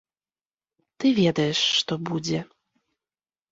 Ты 1.03 1.07
ведаеш, 1.19 1.59
што 1.81 1.93
будзе. 2.11 2.39